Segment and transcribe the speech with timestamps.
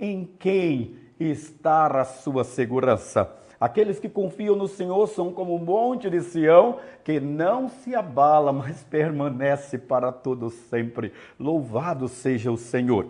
[0.00, 3.30] Em quem está a sua segurança?
[3.60, 8.50] Aqueles que confiam no Senhor são como o monte de Sião, que não se abala,
[8.54, 11.12] mas permanece para todo sempre.
[11.38, 13.06] Louvado seja o Senhor.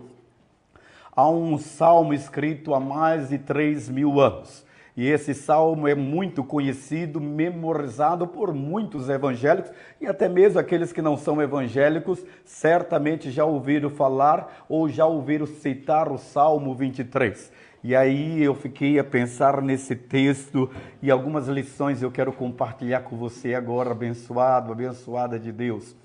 [1.15, 4.65] Há um salmo escrito há mais de três mil anos.
[4.95, 9.71] E esse salmo é muito conhecido, memorizado por muitos evangélicos
[10.01, 15.45] e até mesmo aqueles que não são evangélicos, certamente já ouviram falar ou já ouviram
[15.45, 17.51] citar o Salmo 23.
[17.83, 20.69] E aí eu fiquei a pensar nesse texto
[21.01, 25.95] e algumas lições eu quero compartilhar com você agora, abençoado, abençoada de Deus.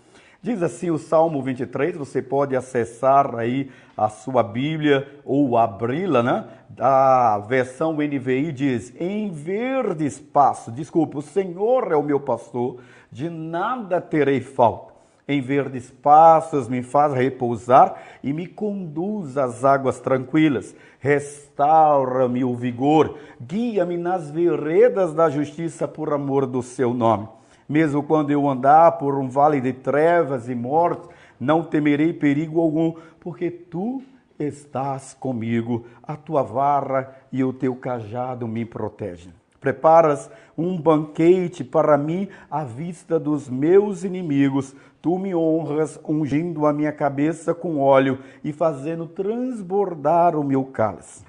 [0.42, 6.44] Diz assim o Salmo 23, você pode acessar aí a sua Bíblia ou abri-la, né?
[6.78, 12.80] A versão NVI diz: Em verde espaço, desculpa, o Senhor é o meu pastor,
[13.10, 14.96] de nada terei falta
[15.28, 20.74] em verdes passos me faz repousar e me conduz às águas tranquilas.
[21.00, 27.28] Restaura-me o vigor, guia-me nas veredas da justiça por amor do seu nome.
[27.68, 32.94] Mesmo quando eu andar por um vale de trevas e morte, não temerei perigo algum,
[33.20, 34.02] porque tu
[34.38, 39.32] estás comigo, a tua vara e o teu cajado me protegem.
[39.60, 44.76] Preparas um banquete para mim à vista dos meus inimigos.
[45.02, 51.24] Tu me honras ungindo a minha cabeça com óleo e fazendo transbordar o meu cálice.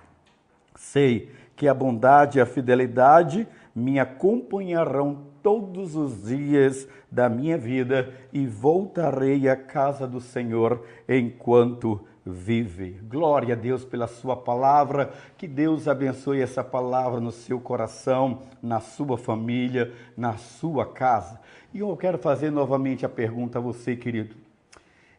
[0.76, 8.11] Sei que a bondade e a fidelidade me acompanharão todos os dias da minha vida
[8.34, 13.00] e voltarei à casa do Senhor enquanto vive.
[13.08, 15.14] Glória a Deus pela sua palavra.
[15.38, 21.39] Que Deus abençoe essa palavra no seu coração, na sua família, na sua casa.
[21.72, 24.36] E eu quero fazer novamente a pergunta a você, querido.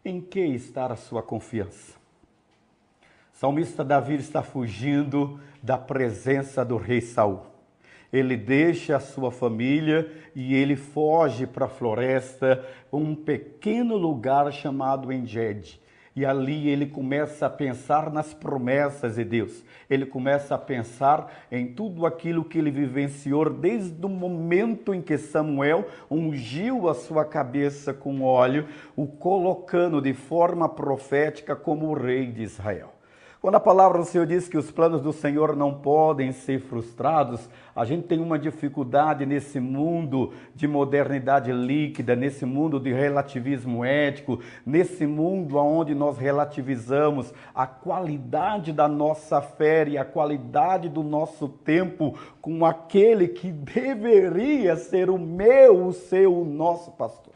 [0.04, 1.96] Em que está a sua confiança?
[3.32, 7.57] O salmista Davi está fugindo da presença do rei Saul.
[8.12, 15.12] Ele deixa a sua família e ele foge para a floresta, um pequeno lugar chamado
[15.12, 15.80] Engedi.
[16.16, 19.62] E ali ele começa a pensar nas promessas de Deus.
[19.88, 25.16] Ele começa a pensar em tudo aquilo que ele vivenciou desde o momento em que
[25.16, 28.66] Samuel ungiu a sua cabeça com óleo,
[28.96, 32.97] o colocando de forma profética como o rei de Israel.
[33.48, 37.48] Quando a palavra do Senhor diz que os planos do Senhor não podem ser frustrados,
[37.74, 44.38] a gente tem uma dificuldade nesse mundo de modernidade líquida, nesse mundo de relativismo ético,
[44.66, 51.48] nesse mundo onde nós relativizamos a qualidade da nossa fé e a qualidade do nosso
[51.48, 57.27] tempo com aquele que deveria ser o meu, o seu, o nosso pastor.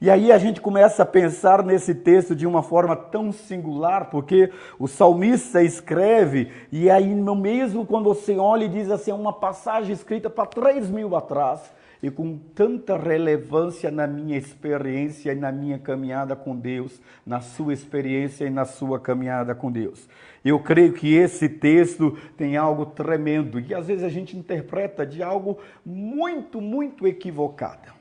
[0.00, 4.50] E aí a gente começa a pensar nesse texto de uma forma tão singular, porque
[4.78, 9.92] o salmista escreve, e aí mesmo quando você olha e diz assim, é uma passagem
[9.92, 11.70] escrita para três mil atrás,
[12.02, 17.74] e com tanta relevância na minha experiência e na minha caminhada com Deus, na sua
[17.74, 20.08] experiência e na sua caminhada com Deus.
[20.42, 25.22] Eu creio que esse texto tem algo tremendo e às vezes a gente interpreta de
[25.22, 27.92] algo muito, muito equivocado.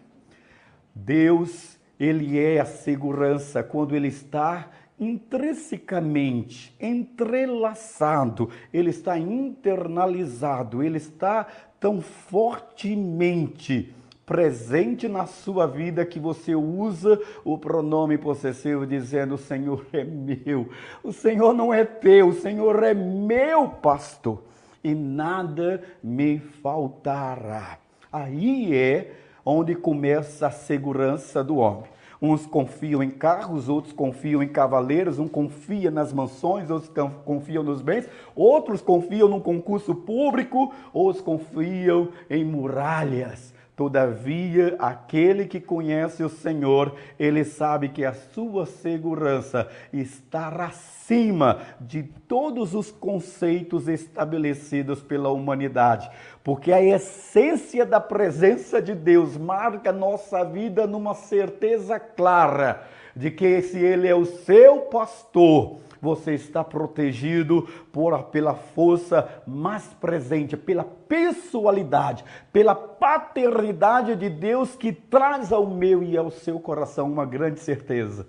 [0.96, 11.48] Deus ele é a segurança quando ele está intrinsecamente entrelaçado, ele está internalizado, ele está
[11.80, 13.94] tão fortemente
[14.26, 20.70] presente na sua vida que você usa o pronome possessivo dizendo: O Senhor é meu.
[21.02, 24.44] O Senhor não é teu, o Senhor é meu pastor
[24.84, 27.80] e nada me faltará.
[28.12, 29.14] Aí é
[29.50, 31.90] onde começa a segurança do homem.
[32.22, 36.92] Uns confiam em carros, outros confiam em cavaleiros, um confia nas mansões, outros
[37.24, 43.54] confiam nos bens, outros confiam no concurso público, outros confiam em muralhas.
[43.79, 52.03] Todavia, aquele que conhece o Senhor, ele sabe que a sua segurança está acima de
[52.03, 56.11] todos os conceitos estabelecidos pela humanidade,
[56.43, 62.84] porque a essência da presença de Deus marca nossa vida numa certeza clara
[63.16, 69.85] de que se ele é o seu pastor, você está protegido por, pela força mais
[69.96, 77.11] presente, pela pessoalidade, pela paternidade de Deus que traz ao meu e ao seu coração
[77.11, 78.28] uma grande certeza.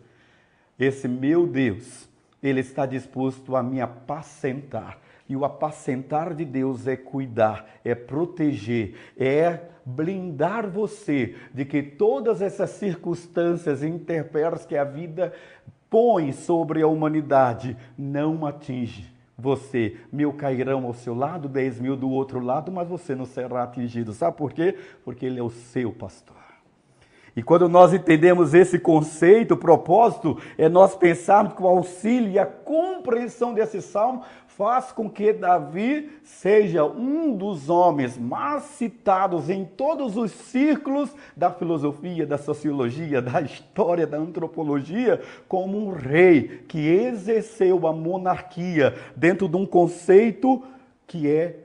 [0.78, 2.08] Esse meu Deus,
[2.42, 4.98] ele está disposto a me apacentar.
[5.28, 12.42] E o apacentar de Deus é cuidar, é proteger, é blindar você de que todas
[12.42, 15.32] essas circunstâncias intempéries que a vida
[15.90, 19.12] põe sobre a humanidade não atinge.
[19.36, 19.96] você.
[20.12, 24.12] Mil cairão ao seu lado, dez mil do outro lado, mas você não será atingido.
[24.12, 24.76] Sabe por quê?
[25.04, 26.36] Porque Ele é o seu pastor.
[27.34, 32.38] E quando nós entendemos esse conceito, o propósito é nós pensarmos que o auxílio e
[32.38, 34.22] a compreensão desse salmo
[34.60, 41.50] faz com que Davi seja um dos homens mais citados em todos os círculos da
[41.50, 49.48] filosofia, da sociologia, da história, da antropologia, como um rei que exerceu a monarquia dentro
[49.48, 50.62] de um conceito
[51.06, 51.60] que é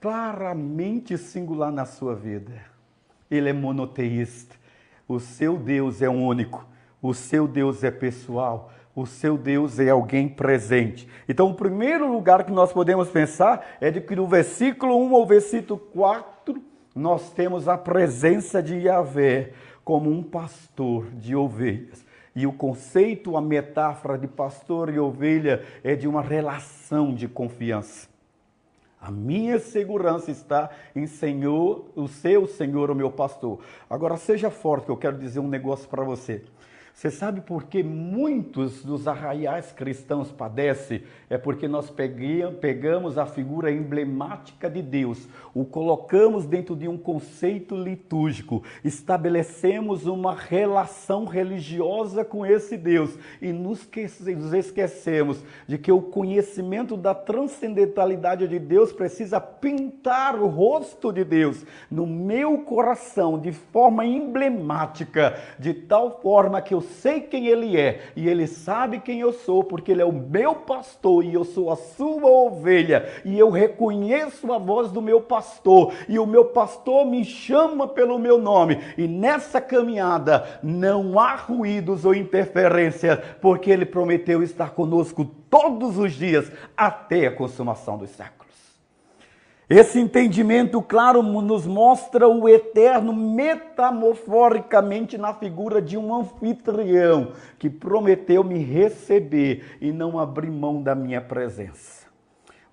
[0.00, 2.54] claramente singular na sua vida.
[3.30, 4.56] Ele é monoteísta.
[5.06, 6.66] O seu Deus é único.
[7.00, 11.08] O seu Deus é pessoal o seu Deus é alguém presente.
[11.28, 15.26] Então, o primeiro lugar que nós podemos pensar é de que no versículo 1 ao
[15.26, 16.62] versículo 4,
[16.94, 19.52] nós temos a presença de Yahvé
[19.84, 22.04] como um pastor de ovelhas.
[22.34, 28.08] E o conceito, a metáfora de pastor e ovelha é de uma relação de confiança.
[29.00, 33.58] A minha segurança está em Senhor, o seu Senhor, o meu pastor.
[33.90, 36.44] Agora seja forte, que eu quero dizer um negócio para você.
[36.94, 41.02] Você sabe por que muitos dos arraiais cristãos padecem?
[41.28, 47.74] É porque nós pegamos a figura emblemática de Deus, o colocamos dentro de um conceito
[47.74, 53.88] litúrgico, estabelecemos uma relação religiosa com esse Deus e nos
[54.54, 61.64] esquecemos de que o conhecimento da transcendentalidade de Deus precisa pintar o rosto de Deus
[61.90, 68.12] no meu coração de forma emblemática, de tal forma que eu sei quem Ele é
[68.14, 71.70] e Ele sabe quem eu sou, porque Ele é o meu pastor e eu sou
[71.70, 77.06] a sua ovelha e eu reconheço a voz do meu pastor e o meu pastor
[77.06, 83.86] me chama pelo meu nome e nessa caminhada não há ruídos ou interferências, porque Ele
[83.86, 88.51] prometeu estar conosco todos os dias até a consumação dos séculos.
[89.74, 98.44] Esse entendimento, claro, nos mostra o eterno metamorforicamente na figura de um anfitrião que prometeu
[98.44, 102.06] me receber e não abrir mão da minha presença.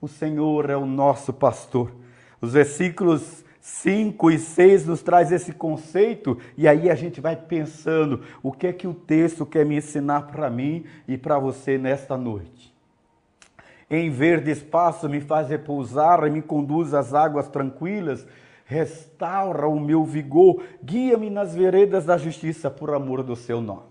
[0.01, 1.89] O Senhor é o nosso pastor.
[2.41, 8.23] Os versículos 5 e 6 nos traz esse conceito e aí a gente vai pensando
[8.43, 12.17] o que é que o texto quer me ensinar para mim e para você nesta
[12.17, 12.58] noite.
[13.89, 18.27] Em verde espaço me faz repousar e me conduz às águas tranquilas.
[18.65, 23.89] Restaura o meu vigor, guia-me nas veredas da justiça por amor do seu nome.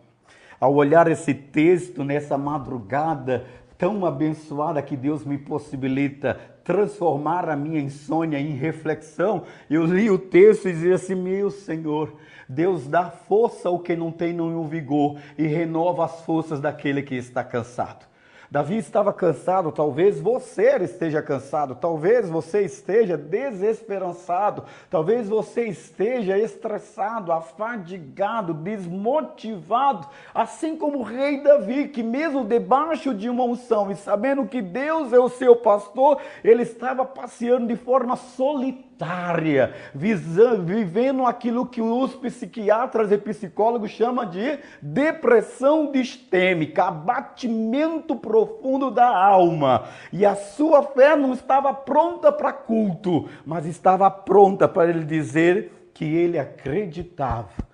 [0.60, 3.44] Ao olhar esse texto nessa madrugada
[3.76, 10.18] tão abençoada que Deus me possibilita transformar a minha insônia em reflexão, eu li o
[10.18, 12.12] texto e dizia assim: Meu Senhor,
[12.48, 17.14] Deus dá força ao que não tem nenhum vigor e renova as forças daquele que
[17.14, 18.07] está cansado.
[18.50, 27.30] Davi estava cansado, talvez você esteja cansado, talvez você esteja desesperançado, talvez você esteja estressado,
[27.30, 34.46] afadigado, desmotivado, assim como o rei Davi, que mesmo debaixo de uma unção e sabendo
[34.46, 41.64] que Deus é o seu pastor, ele estava passeando de forma solitária solitária, vivendo aquilo
[41.64, 49.84] que os psiquiatras e psicólogos chamam de depressão distêmica, abatimento profundo da alma.
[50.12, 55.90] E a sua fé não estava pronta para culto, mas estava pronta para ele dizer
[55.94, 57.68] que ele acreditava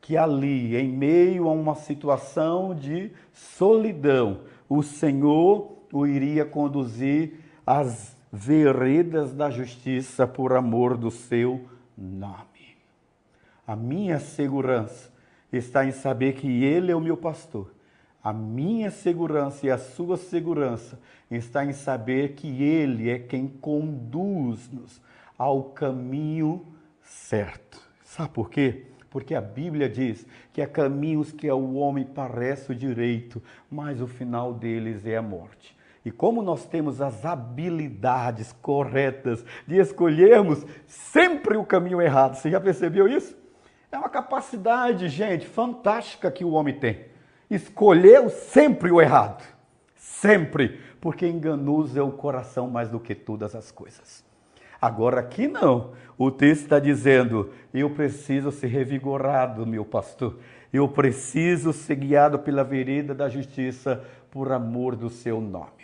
[0.00, 7.34] que ali, em meio a uma situação de solidão, o Senhor o iria conduzir
[7.66, 12.76] às veredas da justiça por amor do seu nome.
[13.66, 15.10] A minha segurança
[15.52, 17.72] está em saber que Ele é o meu pastor.
[18.22, 25.00] A minha segurança e a sua segurança está em saber que Ele é quem conduz-nos
[25.38, 26.66] ao caminho
[27.02, 27.80] certo.
[28.04, 28.86] Sabe por quê?
[29.08, 34.06] Porque a Bíblia diz que há caminhos que ao homem parece o direito, mas o
[34.06, 35.76] final deles é a morte.
[36.04, 42.60] E como nós temos as habilidades corretas de escolhermos sempre o caminho errado, você já
[42.60, 43.36] percebeu isso?
[43.92, 47.04] É uma capacidade, gente, fantástica que o homem tem.
[47.50, 49.44] Escolheu sempre o errado.
[49.96, 50.80] Sempre.
[51.00, 54.24] Porque enganoso é o coração mais do que todas as coisas.
[54.80, 55.92] Agora aqui não.
[56.16, 60.38] O texto está dizendo: eu preciso ser revigorado, meu pastor.
[60.72, 65.79] Eu preciso ser guiado pela vereda da justiça por amor do seu nome.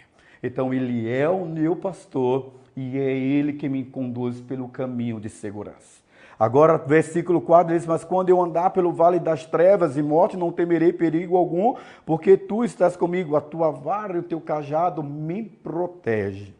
[0.47, 5.29] Então ele é o meu pastor e é ele que me conduz pelo caminho de
[5.29, 6.05] segurança.
[6.39, 10.53] Agora, versículo 4 diz: Mas quando eu andar pelo vale das trevas e morte, não
[10.53, 15.43] temerei perigo algum, porque tu estás comigo, a tua vara e o teu cajado me
[15.43, 16.55] protege.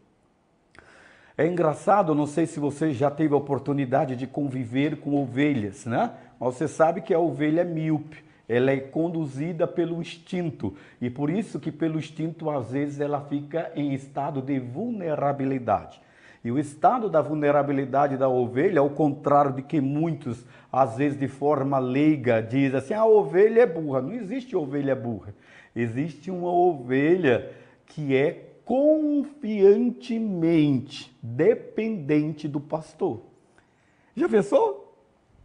[1.37, 6.11] É engraçado, não sei se você já teve a oportunidade de conviver com ovelhas, né?
[6.39, 11.29] Mas você sabe que a ovelha é míope, ela é conduzida pelo instinto e por
[11.29, 16.01] isso que pelo instinto às vezes ela fica em estado de vulnerabilidade.
[16.43, 21.27] E o estado da vulnerabilidade da ovelha, ao contrário de que muitos, às vezes de
[21.27, 24.01] forma leiga, dizem assim: a ovelha é burra.
[24.01, 25.35] Não existe ovelha burra.
[25.75, 27.51] Existe uma ovelha
[27.87, 33.23] que é confiantemente dependente do pastor.
[34.15, 34.95] Já pensou?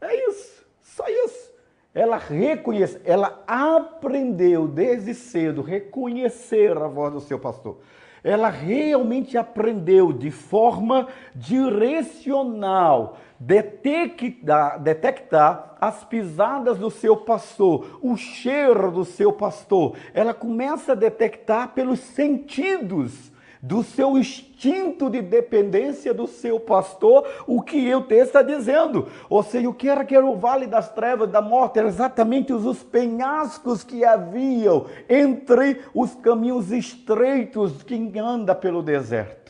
[0.01, 1.52] É isso, só isso.
[1.95, 7.79] Ela reconhece, ela aprendeu desde cedo reconhecer a voz do seu pastor
[8.25, 18.93] ela realmente aprendeu de forma direcional detectar, detectar as pisadas do seu pastor, o cheiro
[18.93, 19.97] do seu pastor.
[20.15, 27.63] Ela começa a detectar pelos sentidos do seu instinto de dependência do seu pastor, o
[27.63, 29.07] que o texto está dizendo.
[29.31, 31.79] Ou seja, o que era que era o vale das trevas da morte?
[31.79, 39.43] Era exatamente os, os penhascos que haviam entre os caminhos estreitos que anda pelo deserto.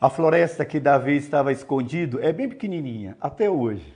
[0.00, 3.94] A floresta que Davi estava escondido é bem pequenininha, até hoje.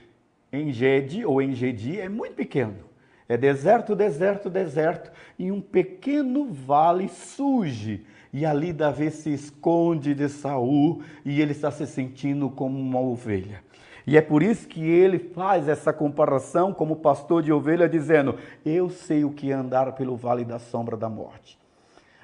[0.53, 2.91] Em Gede ou em Gedi é muito pequeno.
[3.27, 8.05] É deserto, deserto, deserto, e um pequeno vale surge.
[8.33, 13.61] E ali Davi se esconde de Saul e ele está se sentindo como uma ovelha.
[14.07, 18.89] E é por isso que ele faz essa comparação como pastor de ovelha, dizendo: Eu
[18.89, 21.59] sei o que é andar pelo vale da sombra da morte.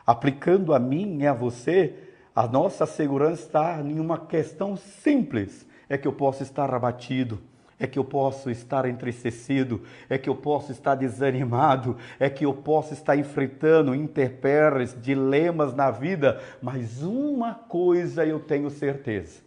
[0.05, 1.93] Aplicando a mim e a você,
[2.33, 7.39] a nossa segurança está em uma questão simples: é que eu posso estar abatido
[7.79, 12.53] é que eu posso estar entristecido, é que eu posso estar desanimado, é que eu
[12.53, 19.41] posso estar enfrentando interpéries, dilemas na vida, mas uma coisa eu tenho certeza: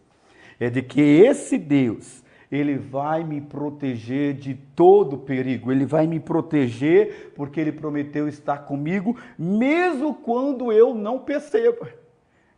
[0.58, 6.20] é de que esse Deus, ele vai me proteger de todo perigo, ele vai me
[6.20, 11.88] proteger porque ele prometeu estar comigo, mesmo quando eu não perceba.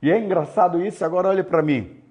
[0.03, 2.02] E é engraçado isso, agora olhe para mim.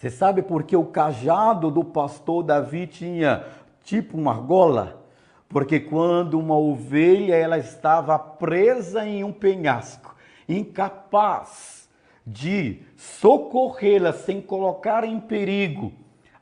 [0.00, 3.44] Você sabe por que o cajado do pastor Davi tinha
[3.84, 5.04] tipo uma argola?
[5.46, 10.16] Porque quando uma ovelha ela estava presa em um penhasco,
[10.48, 11.86] incapaz
[12.26, 15.92] de socorrê-la sem colocar em perigo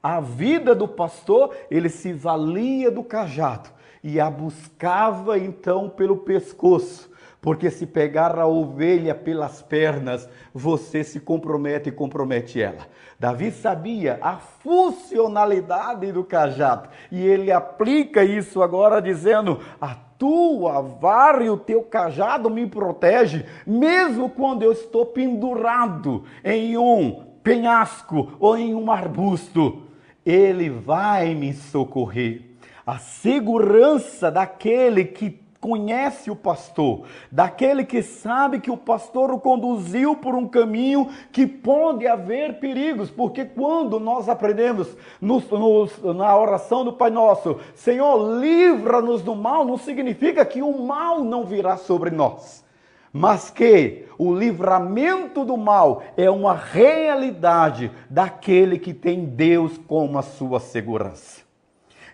[0.01, 3.71] a vida do pastor, ele se valia do cajado
[4.05, 7.11] e a buscava então pelo pescoço
[7.41, 12.87] porque se pegar a ovelha pelas pernas, você se compromete e compromete ela.
[13.19, 21.45] Davi sabia a funcionalidade do cajado e ele aplica isso agora dizendo: a tua vara
[21.45, 28.57] e o teu cajado me protege, mesmo quando eu estou pendurado em um penhasco ou
[28.57, 29.83] em um arbusto,
[30.27, 32.43] ele vai me socorrer.
[32.85, 40.15] A segurança daquele que conhece o pastor, daquele que sabe que o pastor o conduziu
[40.15, 46.85] por um caminho que pode haver perigos, porque quando nós aprendemos nos, nos, na oração
[46.85, 52.11] do Pai Nosso, Senhor, livra-nos do mal, não significa que o mal não virá sobre
[52.11, 52.65] nós,
[53.13, 60.23] mas que o livramento do mal é uma realidade daquele que tem Deus como a
[60.23, 61.48] sua segurança.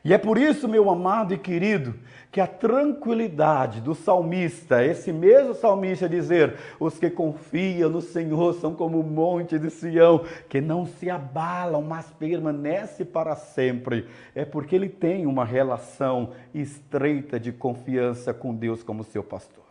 [0.04, 1.94] E é por isso, meu amado e querido,
[2.30, 8.75] que a tranquilidade do salmista, esse mesmo salmista dizer: os que confiam no Senhor são
[8.75, 14.06] como o monte de Sião, que não se abalam, mas permanece para sempre.
[14.34, 19.64] É porque ele tem uma relação estreita de confiança com Deus como seu pastor.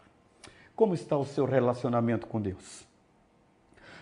[0.76, 2.88] Como está o seu relacionamento com Deus?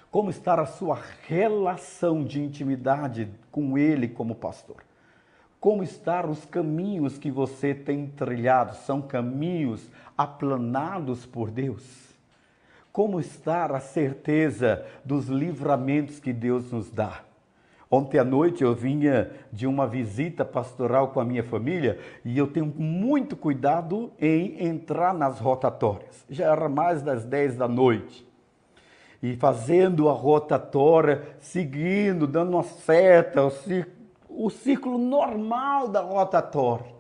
[0.10, 0.98] Como está a sua
[1.28, 4.78] relação de intimidade com Ele como pastor?
[5.62, 11.84] Como estar os caminhos que você tem trilhado, são caminhos aplanados por Deus?
[12.92, 17.22] Como estar a certeza dos livramentos que Deus nos dá?
[17.92, 22.48] Ontem à noite eu vinha de uma visita pastoral com a minha família e eu
[22.48, 26.26] tenho muito cuidado em entrar nas rotatórias.
[26.28, 28.28] Já era mais das 10 da noite.
[29.22, 33.44] E fazendo a rotatória, seguindo, dando uma seta,
[34.36, 36.94] o ciclo normal da rotatória.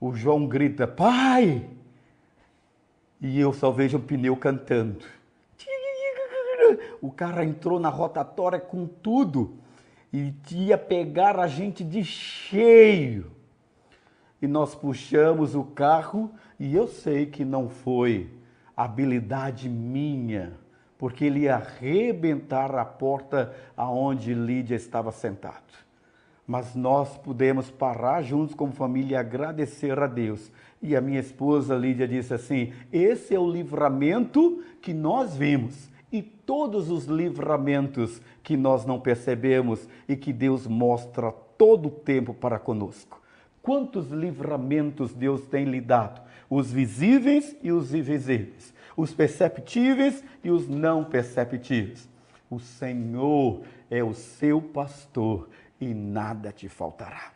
[0.00, 1.68] O João grita, pai!
[3.20, 5.04] E eu só vejo o pneu cantando.
[7.00, 9.58] O cara entrou na rotatória com tudo.
[10.12, 13.32] e ia pegar a gente de cheio.
[14.40, 18.30] E nós puxamos o carro e eu sei que não foi
[18.76, 20.52] habilidade minha,
[20.98, 25.83] porque ele ia arrebentar a porta aonde Lídia estava sentado.
[26.46, 30.52] Mas nós pudemos parar juntos como família e agradecer a Deus.
[30.82, 36.22] E a minha esposa Lídia disse assim: esse é o livramento que nós vimos e
[36.22, 42.58] todos os livramentos que nós não percebemos e que Deus mostra todo o tempo para
[42.58, 43.20] conosco.
[43.62, 46.20] Quantos livramentos Deus tem lhe dado?
[46.50, 52.08] Os visíveis e os invisíveis, os perceptíveis e os não perceptíveis.
[52.50, 55.48] O Senhor é o seu pastor
[55.90, 57.32] e nada te faltará.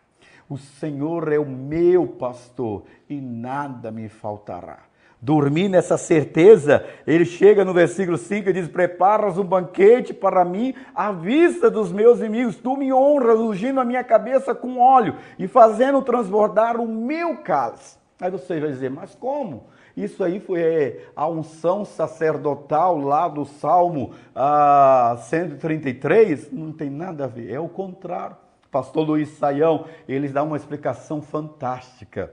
[0.48, 4.88] O Senhor é o meu pastor e nada me faltará
[5.20, 10.74] dormir nessa certeza, ele chega no versículo 5 e diz: Preparas um banquete para mim
[10.94, 15.48] à vista dos meus inimigos, tu me honras, ungindo a minha cabeça com óleo e
[15.48, 17.98] fazendo transbordar o meu cálice.
[18.20, 19.64] Aí você vai dizer: Mas como?
[19.98, 26.52] Isso aí foi é, a unção sacerdotal lá do Salmo ah, 133?
[26.52, 28.36] Não tem nada a ver, é o contrário.
[28.70, 32.32] Pastor Luiz Saião, eles dão uma explicação fantástica.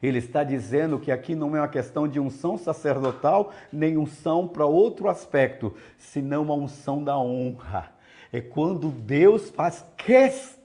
[0.00, 4.64] Ele está dizendo que aqui não é uma questão de unção sacerdotal, nem unção para
[4.64, 7.90] outro aspecto, senão a unção da honra.
[8.32, 10.62] É quando Deus faz questão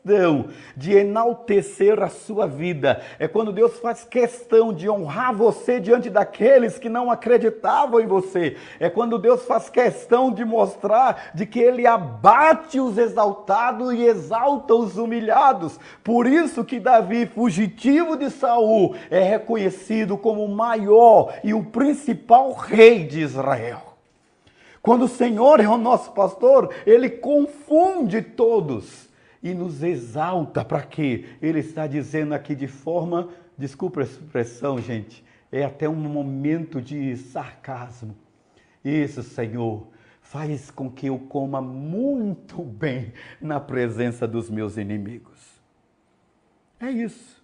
[0.74, 6.80] de enaltecer a sua vida, é quando Deus faz questão de honrar você diante daqueles
[6.80, 11.86] que não acreditavam em você, é quando Deus faz questão de mostrar de que ele
[11.86, 15.78] abate os exaltados e exalta os humilhados.
[16.02, 22.54] Por isso que Davi, fugitivo de Saul, é reconhecido como o maior e o principal
[22.54, 23.87] rei de Israel.
[24.88, 29.10] Quando o Senhor é o nosso pastor, ele confunde todos
[29.44, 31.26] e nos exalta para quê?
[31.42, 33.28] Ele está dizendo aqui de forma,
[33.58, 38.16] desculpa a expressão, gente, é até um momento de sarcasmo.
[38.82, 39.86] Isso, Senhor,
[40.22, 45.60] faz com que eu coma muito bem na presença dos meus inimigos.
[46.80, 47.44] É isso.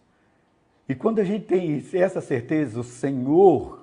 [0.88, 3.83] E quando a gente tem essa certeza, o Senhor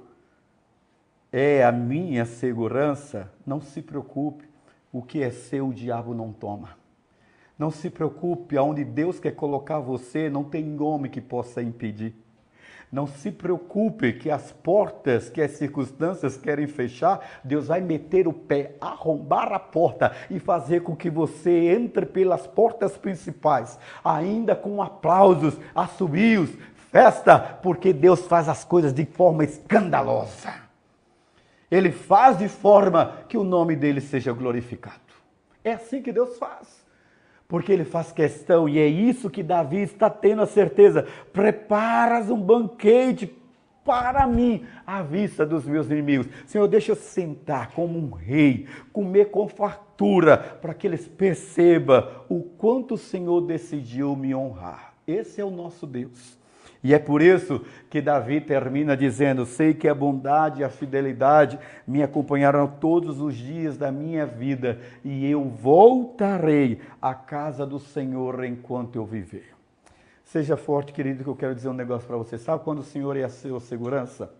[1.32, 4.48] é a minha segurança, não se preocupe,
[4.92, 6.70] o que é seu o diabo não toma.
[7.58, 12.14] Não se preocupe, aonde Deus quer colocar você, não tem homem que possa impedir.
[12.90, 18.32] Não se preocupe que as portas que as circunstâncias querem fechar, Deus vai meter o
[18.32, 24.82] pé, arrombar a porta e fazer com que você entre pelas portas principais, ainda com
[24.82, 26.50] aplausos, assobios,
[26.90, 30.69] festa, porque Deus faz as coisas de forma escandalosa.
[31.70, 35.00] Ele faz de forma que o nome dele seja glorificado.
[35.62, 36.80] É assim que Deus faz
[37.50, 42.40] porque ele faz questão, e é isso que Davi está tendo a certeza: preparas um
[42.40, 43.26] banquete
[43.84, 46.28] para mim à vista dos meus inimigos.
[46.46, 52.40] Senhor, deixa eu sentar como um rei, comer com fartura, para que eles percebam o
[52.40, 54.94] quanto o Senhor decidiu me honrar.
[55.04, 56.39] Esse é o nosso Deus.
[56.82, 61.58] E é por isso que Davi termina dizendo: Sei que a bondade e a fidelidade
[61.86, 68.44] me acompanharão todos os dias da minha vida, e eu voltarei à casa do Senhor
[68.44, 69.54] enquanto eu viver.
[70.24, 72.38] Seja forte, querido, que eu quero dizer um negócio para você.
[72.38, 74.32] Sabe quando o Senhor é a sua segurança?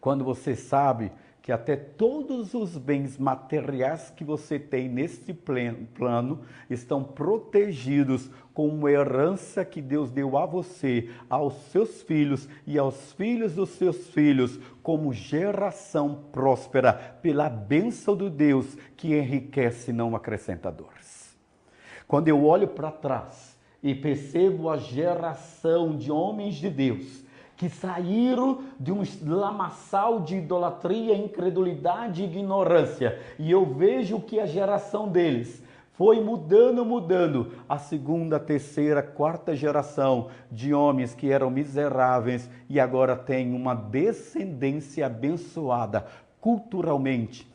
[0.00, 1.10] Quando você sabe
[1.42, 9.66] que até todos os bens materiais que você tem neste plano estão protegidos como herança
[9.66, 15.12] que Deus deu a você, aos seus filhos e aos filhos dos seus filhos, como
[15.12, 21.36] geração próspera, pela bênção do Deus que enriquece não acrescenta dores.
[22.08, 27.26] Quando eu olho para trás e percebo a geração de homens de Deus,
[27.58, 33.20] que saíram de um lamaçal de idolatria, incredulidade e ignorância.
[33.38, 35.62] E eu vejo que a geração deles
[35.96, 37.52] foi mudando, mudando.
[37.68, 45.06] A segunda, terceira, quarta geração de homens que eram miseráveis e agora têm uma descendência
[45.06, 46.06] abençoada
[46.40, 47.50] culturalmente,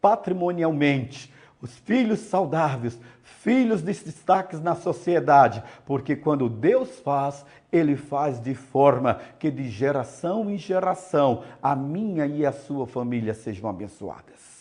[0.00, 8.38] patrimonialmente, os filhos saudáveis, filhos de destaques na sociedade, porque quando Deus faz, Ele faz
[8.40, 14.57] de forma que de geração em geração a minha e a sua família sejam abençoadas.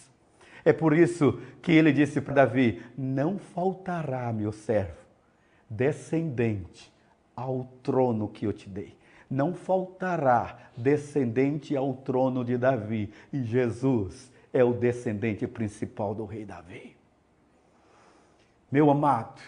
[0.63, 4.97] É por isso que ele disse para Davi: Não faltará, meu servo,
[5.69, 6.91] descendente
[7.35, 8.97] ao trono que eu te dei.
[9.29, 13.11] Não faltará descendente ao trono de Davi.
[13.31, 16.95] E Jesus é o descendente principal do rei Davi.
[18.71, 19.41] Meu amado,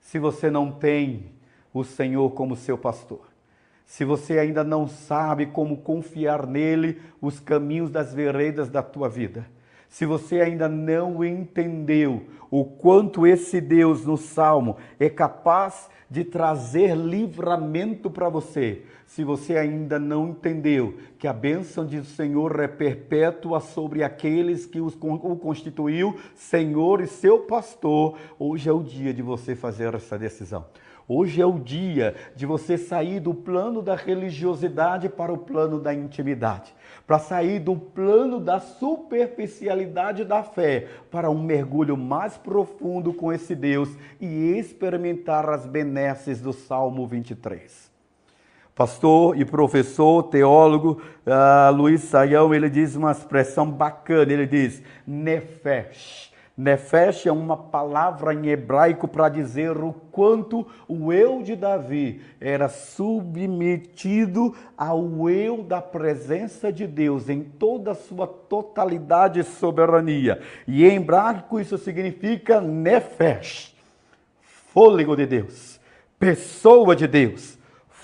[0.00, 1.32] se você não tem
[1.72, 3.30] o Senhor como seu pastor,
[3.86, 9.46] se você ainda não sabe como confiar nele os caminhos das veredas da tua vida,
[9.90, 16.96] se você ainda não entendeu o quanto esse Deus no Salmo é capaz de trazer
[16.96, 23.60] livramento para você, se você ainda não entendeu que a bênção do Senhor é perpétua
[23.60, 24.90] sobre aqueles que o
[25.36, 30.64] constituiu Senhor e seu pastor, hoje é o dia de você fazer essa decisão.
[31.12, 35.92] Hoje é o dia de você sair do plano da religiosidade para o plano da
[35.92, 36.72] intimidade,
[37.04, 43.56] para sair do plano da superficialidade da fé para um mergulho mais profundo com esse
[43.56, 43.88] Deus
[44.20, 47.90] e experimentar as benesses do Salmo 23
[48.72, 56.29] pastor e professor, teólogo uh, Luiz Saião, ele diz uma expressão bacana, ele diz nefesh.
[56.56, 62.68] Nefesh é uma palavra em hebraico para dizer o quanto o eu de Davi era
[62.68, 70.40] submetido ao eu da presença de Deus em toda a sua totalidade e soberania.
[70.66, 73.74] E em hebraico isso significa nefesh,
[74.42, 75.80] fôlego de Deus,
[76.18, 77.60] pessoa de Deus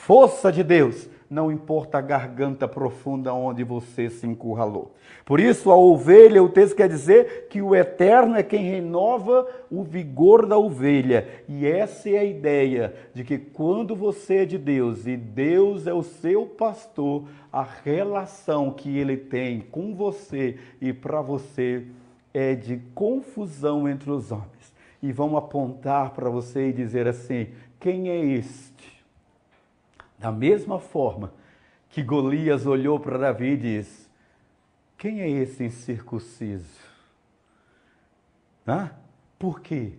[0.06, 4.94] força de Deus, não importa a garganta profunda onde você se encurralou.
[5.24, 9.82] Por isso, a ovelha, o texto quer dizer que o eterno é quem renova o
[9.82, 11.26] vigor da ovelha.
[11.48, 15.92] E essa é a ideia de que quando você é de Deus e Deus é
[15.92, 21.86] o seu pastor, a relação que ele tem com você e para você
[22.32, 24.74] é de confusão entre os homens.
[25.02, 27.48] E vão apontar para você e dizer assim:
[27.80, 28.95] quem é este?
[30.18, 31.32] Da mesma forma
[31.88, 34.08] que Golias olhou para Davi e disse:
[34.96, 36.86] Quem é esse incircunciso?
[39.38, 39.92] Por quê?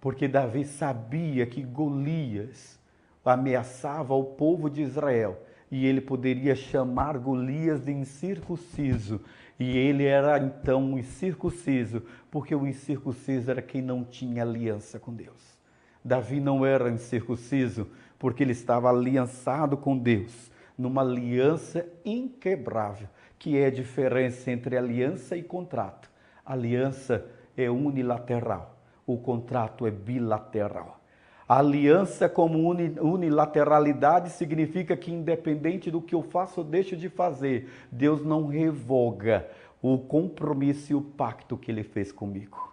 [0.00, 2.78] Porque Davi sabia que Golias
[3.24, 5.40] ameaçava o povo de Israel
[5.70, 9.20] e ele poderia chamar Golias de incircunciso.
[9.58, 15.14] E ele era então um incircunciso, porque o incircunciso era quem não tinha aliança com
[15.14, 15.58] Deus.
[16.02, 17.86] Davi não era incircunciso,
[18.20, 25.38] porque ele estava aliançado com Deus, numa aliança inquebrável, que é a diferença entre aliança
[25.38, 26.10] e contrato.
[26.44, 27.24] A aliança
[27.56, 31.00] é unilateral, o contrato é bilateral.
[31.48, 37.70] A aliança como unilateralidade significa que, independente do que eu faço ou deixo de fazer,
[37.90, 39.48] Deus não revoga
[39.80, 42.70] o compromisso e o pacto que ele fez comigo.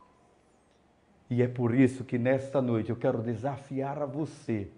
[1.29, 4.69] E é por isso que nesta noite eu quero desafiar a você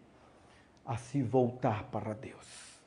[0.89, 2.79] a se voltar para Deus.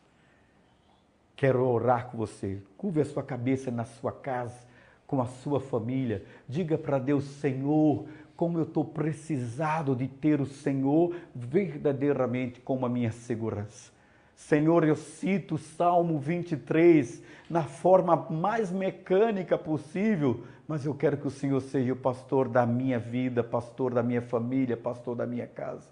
[1.36, 2.60] Quero orar com você.
[2.76, 4.66] Curve a sua cabeça na sua casa,
[5.06, 6.24] com a sua família.
[6.48, 8.04] Diga para Deus, Senhor,
[8.36, 13.92] como eu estou precisado de ter o Senhor verdadeiramente como a minha segurança.
[14.34, 21.28] Senhor, eu cito o Salmo 23 na forma mais mecânica possível, mas eu quero que
[21.28, 25.46] o Senhor seja o pastor da minha vida, pastor da minha família, pastor da minha
[25.46, 25.88] casa.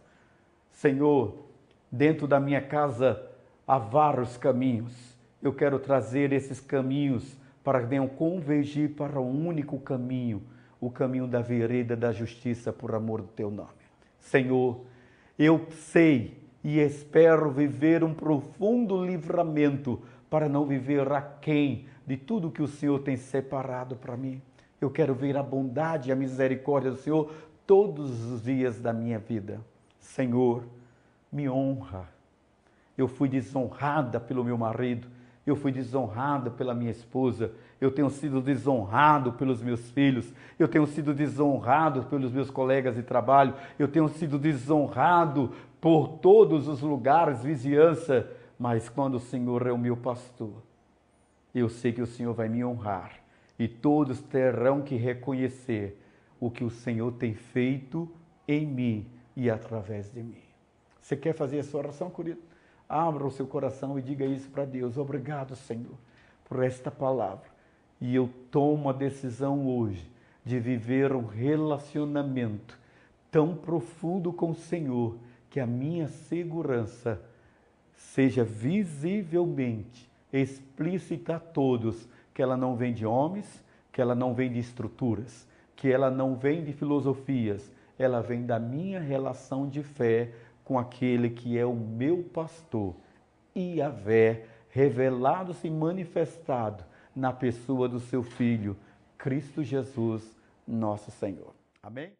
[0.72, 1.49] Senhor,
[1.90, 3.20] Dentro da minha casa
[3.66, 5.18] há vários caminhos.
[5.42, 10.42] Eu quero trazer esses caminhos para que venham convergir para um único caminho,
[10.80, 13.70] o caminho da vereda da justiça por amor do teu nome.
[14.18, 14.84] Senhor,
[15.38, 22.62] eu sei e espero viver um profundo livramento para não viver aquém de tudo que
[22.62, 24.40] o Senhor tem separado para mim.
[24.80, 27.32] Eu quero ver a bondade e a misericórdia do Senhor
[27.66, 29.60] todos os dias da minha vida.
[29.98, 30.64] Senhor,
[31.32, 32.08] me honra.
[32.96, 35.08] Eu fui desonrada pelo meu marido,
[35.46, 40.86] eu fui desonrada pela minha esposa, eu tenho sido desonrado pelos meus filhos, eu tenho
[40.86, 47.42] sido desonrado pelos meus colegas de trabalho, eu tenho sido desonrado por todos os lugares,
[47.42, 50.62] vizinhança, mas quando o Senhor é o meu pastor,
[51.54, 53.12] eu sei que o Senhor vai me honrar
[53.58, 55.98] e todos terão que reconhecer
[56.38, 58.08] o que o Senhor tem feito
[58.46, 60.49] em mim e através de mim.
[61.00, 62.40] Você quer fazer essa oração, querido?
[62.88, 64.96] Abra o seu coração e diga isso para Deus.
[64.96, 65.96] Obrigado, Senhor,
[66.44, 67.48] por esta palavra.
[68.00, 70.10] E eu tomo a decisão hoje
[70.44, 72.78] de viver um relacionamento
[73.30, 75.16] tão profundo com o Senhor
[75.48, 77.20] que a minha segurança
[77.94, 84.52] seja visivelmente explícita a todos, que ela não vem de homens, que ela não vem
[84.52, 90.32] de estruturas, que ela não vem de filosofias, ela vem da minha relação de fé
[90.70, 92.94] com aquele que é o meu pastor,
[93.56, 98.76] Iavé, revelado-se e manifestado na pessoa do seu Filho,
[99.18, 100.22] Cristo Jesus,
[100.64, 101.52] nosso Senhor.
[101.82, 102.19] Amém?